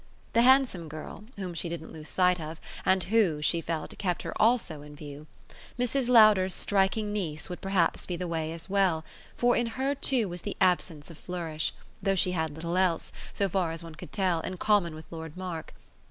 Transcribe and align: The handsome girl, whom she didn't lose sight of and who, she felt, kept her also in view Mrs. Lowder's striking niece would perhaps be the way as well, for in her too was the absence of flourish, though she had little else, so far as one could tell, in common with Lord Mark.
The 0.33 0.41
handsome 0.41 0.89
girl, 0.89 1.25
whom 1.37 1.53
she 1.53 1.69
didn't 1.69 1.93
lose 1.93 2.09
sight 2.09 2.39
of 2.39 2.59
and 2.87 3.03
who, 3.03 3.39
she 3.39 3.61
felt, 3.61 3.95
kept 3.99 4.23
her 4.23 4.33
also 4.41 4.81
in 4.81 4.95
view 4.95 5.27
Mrs. 5.77 6.09
Lowder's 6.09 6.55
striking 6.55 7.13
niece 7.13 7.51
would 7.51 7.61
perhaps 7.61 8.07
be 8.07 8.15
the 8.15 8.27
way 8.27 8.51
as 8.51 8.67
well, 8.67 9.05
for 9.37 9.55
in 9.55 9.67
her 9.77 9.93
too 9.93 10.27
was 10.27 10.41
the 10.41 10.57
absence 10.59 11.11
of 11.11 11.19
flourish, 11.19 11.71
though 12.01 12.15
she 12.15 12.31
had 12.31 12.49
little 12.49 12.77
else, 12.77 13.13
so 13.31 13.47
far 13.47 13.71
as 13.73 13.83
one 13.83 13.93
could 13.93 14.11
tell, 14.11 14.39
in 14.41 14.57
common 14.57 14.95
with 14.95 15.05
Lord 15.11 15.37
Mark. 15.37 15.71